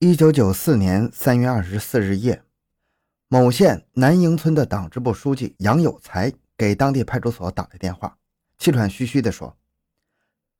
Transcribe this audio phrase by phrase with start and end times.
[0.00, 2.44] 一九九四年三月二十四日夜，
[3.26, 8.16] 某县南营村的党支部书记杨有才给当地派出所打了电话，
[8.58, 9.58] 气喘吁吁地说：“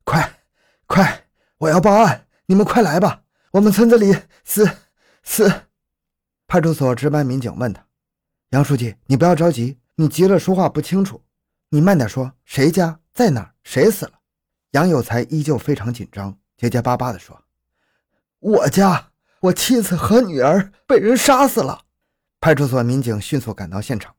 [0.03, 0.41] 快，
[0.87, 3.23] 快，我要报案，你们快来吧！
[3.51, 4.13] 我们村子里
[4.43, 4.69] 死
[5.23, 5.49] 死。”
[6.45, 7.85] 派出所值班民警问他
[8.51, 11.23] ：“杨书记，你不要着急，你急了说话不清楚，
[11.69, 13.53] 你慢点说，谁家在哪儿？
[13.63, 14.19] 谁死了？”
[14.71, 17.41] 杨有才依旧非常紧张，结结巴巴地说
[18.39, 19.05] ：“我家。”
[19.41, 21.81] 我妻子和女儿被人杀死了。
[22.41, 24.13] 派出所民警迅速赶到现场，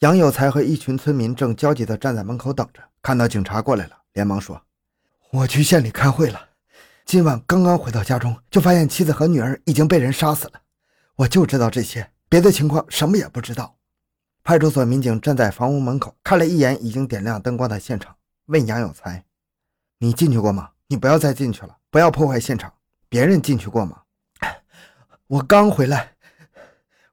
[0.00, 2.82] 杨有才和一群村民正焦急地站在门口等着。
[3.00, 4.60] 看到警察过来了，连忙说
[5.30, 6.48] ：“我去县里开会了，
[7.06, 10.60] 今晚刚刚回到家中，就发现妻子和女儿已经被人杀死了。
[11.16, 13.76] 我就知道这些，别的情况什么也不知道。”
[14.44, 19.24] 派出所民警站在房屋门口，看了一眼已经点亮灯光的现场，问杨有才
[19.98, 20.70] ：“你进去过吗？
[20.88, 22.72] 你不要再进去了，不要破坏现场。
[23.10, 24.02] 别人进去过吗？”
[25.28, 26.14] 我刚回来，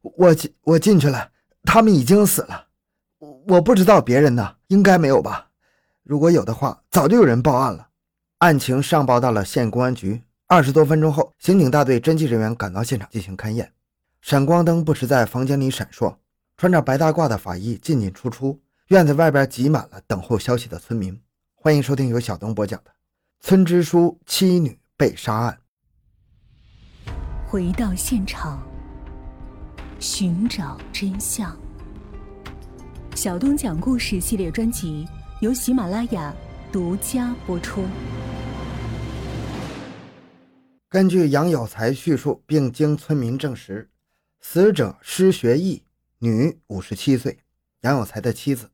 [0.02, 1.32] 我进我进去了，
[1.64, 2.68] 他们已经死了。
[3.20, 5.50] 我不知道别人呢，应该没有吧？
[6.02, 7.90] 如果有的话，早就有人报案了。
[8.38, 10.24] 案情上报到了县公安局。
[10.48, 13.74] 二十多分钟后，刑警大队侦缉人员赶到现场进行勘验。
[14.22, 16.16] 闪光灯不时在房间里闪烁，
[16.56, 18.62] 穿着白大褂的法医进进出出。
[18.88, 21.20] 院子外边挤满了等候消息的村民。
[21.56, 22.92] 欢迎收听由小东播讲的
[23.42, 25.58] 《村支书妻女被杀案》。
[27.56, 28.62] 回到现场，
[29.98, 31.58] 寻找真相。
[33.16, 35.08] 小东讲故事系列专辑
[35.40, 36.36] 由喜马拉雅
[36.70, 37.86] 独家播出。
[40.90, 43.90] 根据杨有才叙述，并经村民证实，
[44.42, 45.86] 死者施学义，
[46.18, 47.40] 女，五十七岁，
[47.84, 48.70] 杨有才的妻子。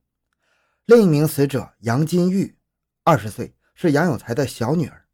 [0.86, 2.58] 另一名死者杨金玉，
[3.04, 5.06] 二十岁，是杨有才的小女儿。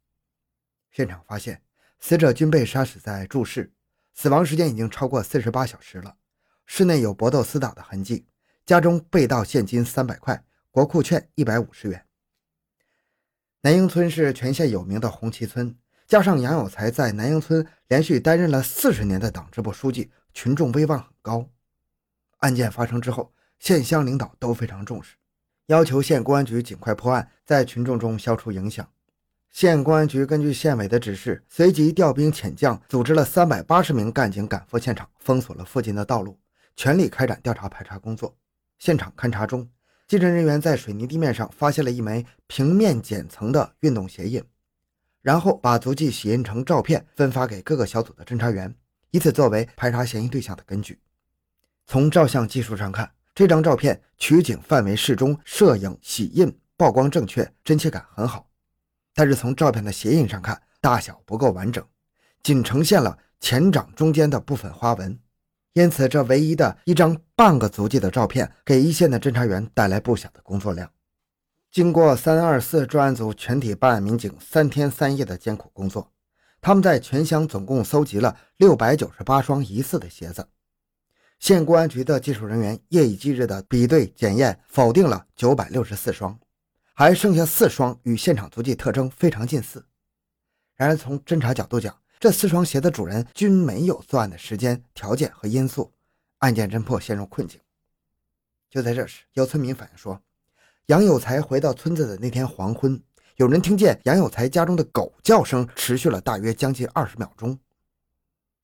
[0.90, 1.60] 现场发现。
[2.00, 3.72] 死者均被杀死在住室，
[4.14, 6.16] 死亡时间已经超过四十八小时了。
[6.66, 8.26] 室内有搏斗厮打的痕迹，
[8.66, 12.04] 家中被盗现金三百块，国库券一百五十元。
[13.62, 21.48] 南营村是全县有名的红旗村，加上杨有才在南营村连续担任了四十年的党支部书记，群众威望很高。
[22.38, 25.16] 案件发生之后，县乡领导都非常重视，
[25.66, 28.88] 要求县公安局尽快破案，在群众中消除影响。
[29.50, 36.38] 县公安局根据县委的指示，随即调兵遣将，组织了三百八十名干警赶赴现场，封锁了附近的道路，
[36.76, 38.36] 全力开展调查排查工作。
[38.78, 39.68] 现场勘查中，
[40.06, 44.40] 技侦人员在水泥地面上发现了一枚平面剪层的运动鞋印，
[45.22, 48.72] 然后把足迹洗印成照片，分发给各个小组的侦查员，
[49.10, 51.00] 以此作为排查嫌疑对象的根据。
[51.86, 58.47] 从照相技术上看，这张照片取景范围适中，摄影洗印曝光正确，真切感很好。
[59.18, 61.84] 但是从照片的鞋印上看，大小不够完整，
[62.40, 65.18] 仅呈现了前掌中间的部分花纹，
[65.72, 70.88] 因此这唯一的一张半个足迹的照片，给一线的侦查员带来不小的工作量。
[71.72, 76.12] 经过三二四专案组全体办案民警三天三夜的艰苦工作，
[76.60, 80.46] 他们在全乡总共搜集了六百九十八双疑似的鞋子。
[81.40, 86.38] 县公安局的技术人员夜以继日的比对检验，否定了九百六十四双。
[86.98, 89.86] 还剩下四双与现场足迹特征非常近似，
[90.74, 95.92] 然而从侦查角度讲，这四双鞋的主人均没有作案的时间、条件和因素，
[96.38, 97.60] 案件侦破陷入困境。
[98.68, 100.20] 就在这时，有村民反映说，
[100.86, 103.00] 杨有才回到村子的那天黄昏，
[103.36, 107.56] 有人听见杨有才家中的狗叫声持续了大约将近二十秒钟。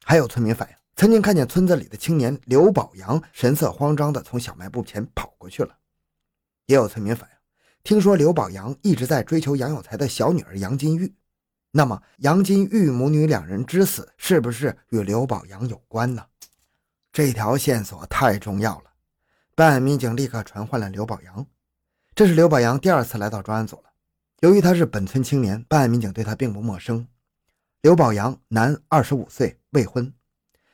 [0.02, 5.78] 还有村民反映，曾经看见村子里的青年刘宝阳神色慌张地从小卖部前跑过去了。
[6.66, 7.33] 也有村民反映。
[7.84, 11.14] 听说刘宝阳一直在追求杨有才的小女儿杨金玉，
[11.70, 16.24] 那么杨金玉母女两人之死是不是与刘宝阳有关呢？
[17.12, 18.84] 这条线索太重要了，
[19.54, 21.46] 办案民警立刻传唤了刘宝阳。
[22.14, 23.90] 这是刘宝阳第二次来到专案组了。
[24.40, 27.06] 由于他是本村青年，办案民警对他并不陌生。
[27.82, 30.10] 刘宝阳，男，二十五岁，未婚。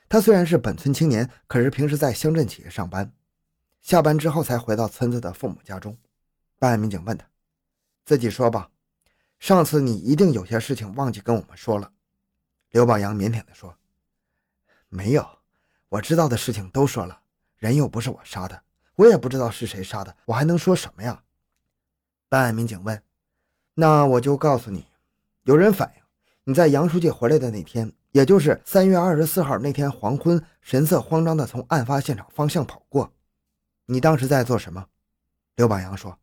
[0.07, 3.11] 他虽然是本村青年，可是平时在乡镇企业上班，
[3.81, 5.97] 下班之后才回到村子的父母家中。
[6.61, 7.25] 办案民警问他
[8.05, 8.69] ：“自己说吧，
[9.39, 11.91] 上次你一定有些事情忘记跟我们说了。”
[12.69, 13.75] 刘宝阳腼腆地说
[14.87, 15.27] ：“没有，
[15.89, 17.21] 我知道的事情都说了。
[17.57, 18.61] 人又不是我杀的，
[18.93, 21.23] 我也不知道是谁杀的，我还能说什么呀？”
[22.29, 23.01] 办案民警问
[23.73, 24.85] ：“那我就告诉你，
[25.45, 26.03] 有人反映
[26.43, 33.11] 你在杨书记回来的那天，也就是三月二十四号那天黄昏，神色慌张地从案发现场方向跑过。
[33.87, 34.85] 你当时在做什么？”
[35.57, 36.15] 刘宝阳说。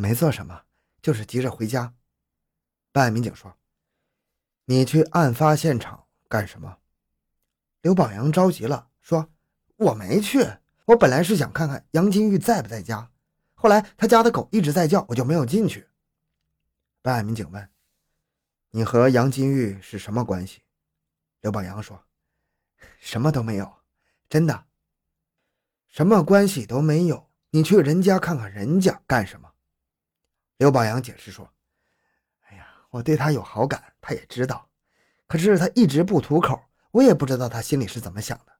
[0.00, 0.62] 没做什么，
[1.02, 1.92] 就是急着回家。
[2.92, 3.58] 办案民警说
[4.66, 6.78] ：“你去案发现场干什么？”
[7.82, 9.28] 刘宝阳着急了，说
[9.74, 10.46] ：“我没去，
[10.84, 13.10] 我本来是想看看杨金玉在不在家，
[13.54, 15.88] 后来他家的狗一直在叫，我就没有进去。”
[17.02, 17.68] 办案民警问
[18.70, 20.62] ：“你和杨金玉是什么关系？”
[21.42, 22.04] 刘宝阳说
[23.00, 23.78] ：“什么都没有，
[24.28, 24.66] 真的，
[25.88, 27.28] 什么关系都没有。
[27.50, 29.47] 你去人家看看人家干什么？”
[30.58, 31.50] 刘宝阳解释说
[32.50, 34.68] ：“哎呀，我对他有好感，他也知道，
[35.26, 36.60] 可是他一直不吐口，
[36.90, 38.52] 我也不知道他心里是怎么想的。”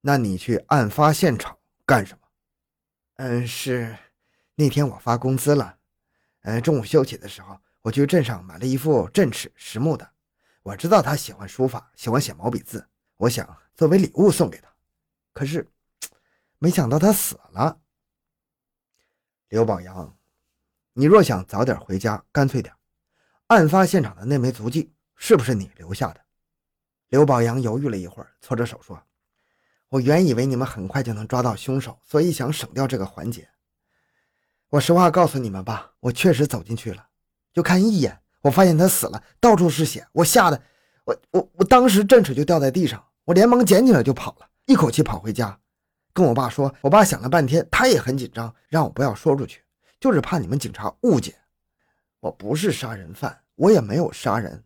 [0.00, 2.28] 那你去案发现场干什么？
[3.16, 3.96] 嗯，是
[4.54, 5.78] 那天我发工资了，
[6.42, 10.08] 嗯，中午休息的时候，我去镇上买了一副镇尺实木的。
[10.62, 12.86] 我知道他喜欢书法，喜欢写毛笔字，
[13.16, 14.72] 我想作为礼物送给他。
[15.32, 15.68] 可是，
[16.58, 17.80] 没想到他死了。
[19.48, 20.16] 刘宝阳，
[20.96, 22.72] 你若想早点回家，干脆点。
[23.48, 26.20] 案发现场的那枚足迹是不是你留下的？
[27.08, 29.02] 刘宝阳犹豫了一会儿，搓着手说。
[29.88, 33.48] 我原以为你们很快就能抓到凶手，所以想省掉这个环节。
[34.70, 37.08] 我实话告诉你们吧，我确实走进去了，
[37.52, 40.62] 就看一眼，我发现他死了，到处是血，我吓得
[41.04, 45.58] 我我我当时镇尺就掉在地上，我连忙捡起来就跑了，一口气跑回家，
[46.12, 46.72] 跟我爸说。
[46.82, 49.63] 我爸想了半天，他也很紧张，让我不要说出去，
[50.04, 51.34] 就是怕你们警察误解。
[52.20, 54.62] 我不是杀人犯，我也没有杀人。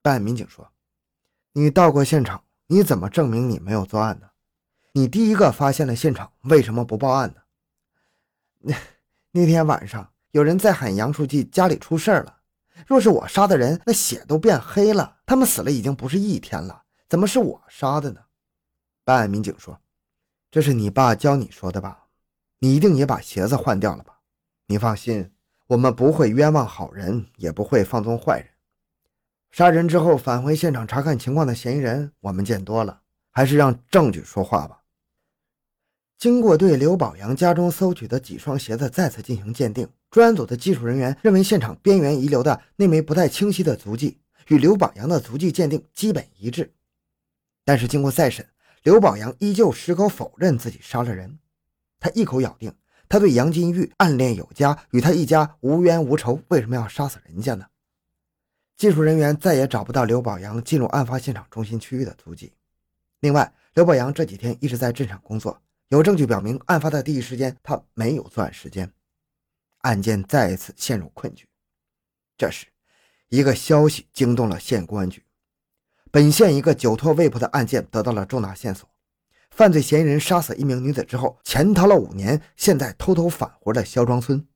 [0.00, 0.66] 办案民警说
[1.52, 4.30] ：“你到过现场。”你怎么证明你没有作案呢？
[4.92, 7.42] 你第一个发现了现场，为什么不报案呢？
[8.60, 8.74] 那
[9.30, 12.40] 那天晚上有人在喊杨书记家里出事了。
[12.86, 18.22] 若是我杀的人，那血都变黑了，他们死了已经不是一天了，怎么是我杀的呢？
[19.04, 19.78] 办案民警说
[20.50, 22.06] ：“这是你爸教你说的吧？
[22.60, 24.13] 你一定也把鞋子换掉了吧？
[24.66, 25.30] 你放心，
[25.66, 28.48] 我们不会冤枉好人，也不会放纵坏人。”
[29.52, 34.80] 杀人之后返回现场查看情况的嫌疑人，我们见多了，还是让证据说话吧。
[36.18, 46.72] 经过对刘宝阳家中搜取的几双鞋子再次进行鉴定，专案组的技术人员认为现场边缘遗留的那枚不太清晰的足迹与刘宝阳的足迹鉴定基本一致。
[47.64, 48.48] 但是经过再审，
[48.82, 51.38] 刘宝阳依旧矢口否认自己杀了人，
[52.00, 52.74] 他一口咬定
[53.14, 57.64] 他对杨金玉暗恋有加，与他一家无冤无仇，为什么要杀死人家呢？
[58.76, 62.52] 技术人员再也找不到刘宝阳进入案发现场中心区域的足迹。
[63.20, 68.92] 另外，刘宝阳这几天一直在镇上工作，有证据表明案发的第一时间他没有作案时间，
[69.82, 71.46] 案件再一次陷入困局。
[72.36, 72.66] 这时，
[73.28, 75.22] 一个消息惊动了县公安局，
[76.10, 78.90] 本县一个久拖未破的案件得到了重大线索：
[79.50, 84.46] 犯罪嫌疑人杀死一名女子之后潜逃了五年，现在偷偷返回了肖庄村。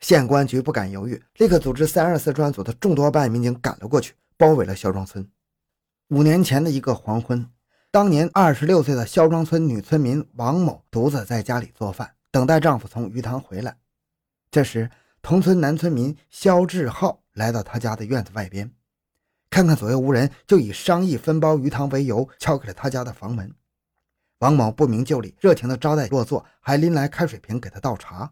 [0.00, 5.26] 县公安局不敢犹豫，立刻组织三二四专案组的众多办案民警赶了过去，包围了肖庄村。
[6.08, 7.50] 五年前的一个黄昏，
[7.90, 13.76] 当年二十六岁的肖庄村女村民王某独自在家里做饭，等待丈夫从鱼塘回来。
[14.50, 14.90] 这时，
[15.22, 18.70] 同村男村民肖志浩来到他家的院子外边，
[19.50, 23.52] 看看左右无人，就以商议分包鱼塘为由，敲开了他家的房门。
[24.40, 28.30] 王某不明就里，热情地招待落座，还拎来开水瓶给他倒茶。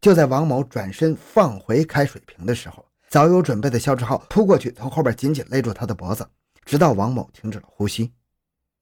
[0.00, 6.28] 就在王某转身放回开水瓶的时候，早有准备的肖志浩扑过去，从后边紧紧勒住他的脖子，
[6.66, 8.12] 直到王某停止了呼吸。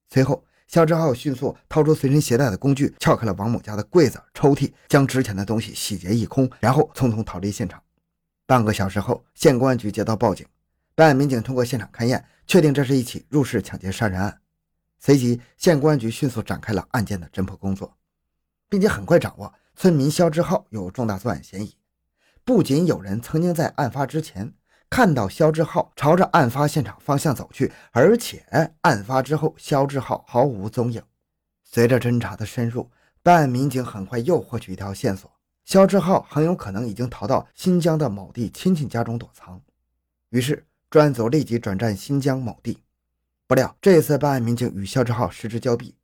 [0.08, 7.80] 随后，肖志浩迅速掏出随身携带的工具，撬开了王某家的柜子、抽屉，将值钱的东西洗劫一空，然后匆匆逃离现场。
[8.46, 10.44] 半个小时后，县公安局接到报警，
[10.96, 14.40] 办案民警通过现场勘验，确定这是一起入室抢劫杀人案。
[15.04, 17.96] 随即，县公安局迅速展开了案件的侦破工作，
[18.68, 19.52] 并且很快掌握。
[19.74, 21.76] 村民肖志浩有重大作案嫌疑，
[22.44, 24.54] 不仅有人曾经在案发之前
[24.88, 28.46] 看到肖志浩朝着案发现场方向走去，而且
[28.82, 31.02] 案发之后肖志浩毫无踪影。
[31.64, 32.88] 随着侦查的深入，
[33.24, 35.28] 办案民警很快又获取一条线索：
[35.64, 39.60] 肖志浩很有可能已经逃到新疆的某地亲戚家中躲藏。
[40.28, 42.78] 于是专案组立即转战新疆某地。
[43.52, 45.94] 不料这次办案民警与肖志浩失之交臂。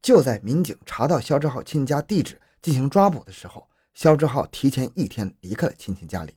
[0.00, 2.40] 就在民警查到肖志浩亲家地址。
[2.62, 6.36] 进行抓捕的时候，肖志浩提前一天离开了亲戚家里。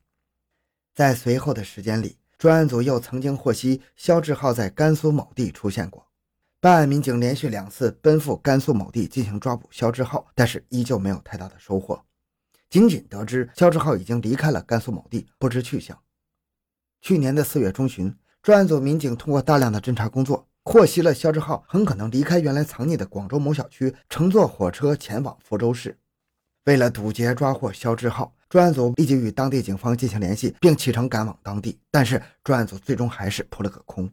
[0.95, 6.07] 在随后的时间里，专案组又曾经获悉肖志浩在甘肃某地出现过。
[6.59, 12.03] 办案民警连续两次奔赴甘肃某地进行抓捕肖志浩，但是依旧没有太大的收获。
[12.71, 15.95] 仅仅得知肖志浩已经离开了甘肃某地，不知去向。
[17.01, 25.95] 去年的四月中旬，专案组民警通过大量的侦查工作，获悉了肖志浩很可能离开原来藏匿的广州某小区，乘坐火车前往福州市。
[26.63, 31.79] 为了堵截抓获肖志浩，专案组立即与当地警方进行联系，并启程赶往当地。
[31.91, 34.11] 但是专案组最终还是扑了个空。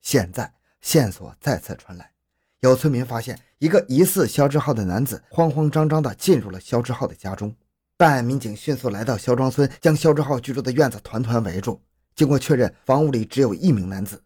[0.00, 2.12] 现在线索再次传来，
[2.60, 7.54] 有村民发现一个疑似肖志浩的男子慌慌张张地进入了肖志浩的家中。
[7.98, 11.78] 办案民警迅速来到肖庄村，将肖志浩居住的院子团团围住。
[12.16, 14.22] 经过确认，房屋里只有一名男子。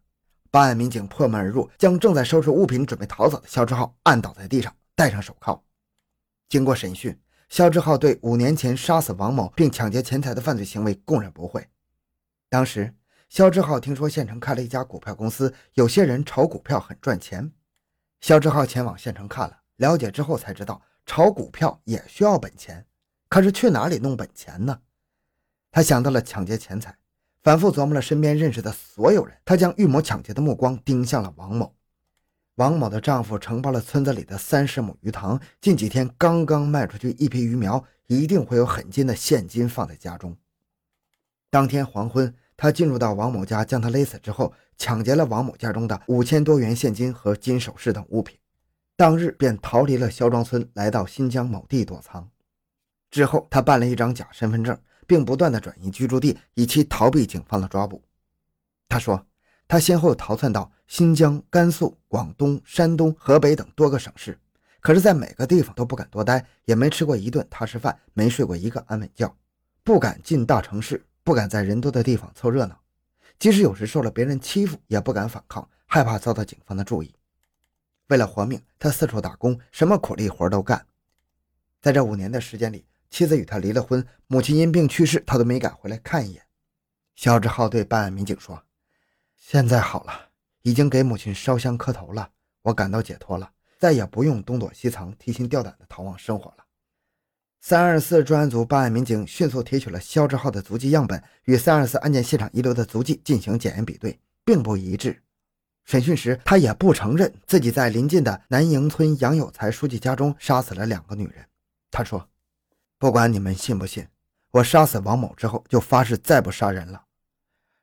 [0.53, 5.65] 办案民警破门而入，将正在收拾物品准备逃走的肖志浩按倒在地上，戴上手铐。
[6.51, 7.19] 经过审讯，
[7.49, 11.67] 肖志浩对五年前杀死王某并抢劫钱财的犯罪行为供认不讳。
[12.51, 12.95] 当时，
[13.31, 17.51] 肖志浩听说县城开了一家股票公司，有些人炒股票很赚钱。
[18.21, 22.87] 肖志浩前往县城看了，了解之后才知道，炒股票也需要本钱，
[23.31, 24.79] 可是去哪里弄本钱呢？
[25.71, 26.95] 他想到了抢劫钱财。
[27.43, 31.75] 反复琢磨了身边认识的所有人，他将预谋抢劫的目光盯向了王某。
[32.57, 40.37] 王某的丈夫承包了村子里的三十亩鱼塘，近几天刚刚卖出去一批鱼苗，一定会有很金的现金放在家中。
[41.51, 48.39] 当天黄昏，他进入到王某家，将他勒死之后，抢劫了王某家中的五千多元现金和金首饰等物品。
[48.95, 52.31] 当日便逃离了肖庄村，来到新疆某地躲藏。
[53.11, 54.79] 之后，他办了一张假身份证。
[55.07, 58.03] 并不断的转移居住地，以期逃避警方的抓捕。
[58.89, 59.27] 他说，
[59.67, 64.39] 他先后逃窜到新疆、甘肃、广东、山东、河北等多个省市，
[64.81, 69.35] 可是，在每个地方都不敢多待，也没吃过一顿踏实饭，没睡过一个安稳觉，
[69.83, 72.79] 不敢进大城市，不敢在人多的地方凑热闹，
[73.39, 77.15] 即使有时受了别人欺负，也不敢反抗，害怕遭到警方的注意。
[78.09, 80.85] 为了活命，他四处打工，什么苦力活都干。
[81.81, 82.85] 在这五年的时间里。
[83.13, 86.43] 妻子与他离了婚，母亲因病去世，他都没敢回来看一眼。
[87.15, 88.65] 肖志浩对办案民警说
[89.37, 90.31] ：“现在好了，
[90.63, 92.31] 已经给母亲烧香磕头了，
[92.63, 96.65] 我感到解脱了，再也不用东躲西藏、提心吊胆的逃亡生活了。”
[97.61, 105.23] 三二四专案组办案民警迅速提取了肖志浩的足迹样本，与三二四案件现场遗留的足迹进行检验比对，并不一致。
[105.85, 111.47] 审讯时，他也不承认自己在临近的南营村杨有才书记家中杀死了两个女人。
[111.91, 112.27] 他说。
[113.03, 114.07] 不管你们信不信，
[114.53, 117.03] 我杀死王某之后就发誓再不杀人了。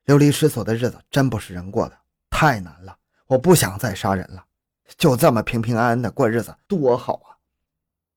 [0.05, 1.99] 流离失所的日子真不是人过的，
[2.29, 2.97] 太难了。
[3.27, 4.45] 我不想再杀人了，
[4.95, 7.35] 就这么平平安安的过日子多好啊！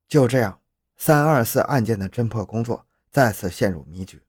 [0.06, 0.61] 就这样，
[0.97, 4.23] 三二四案件的侦破工作再次陷入迷局。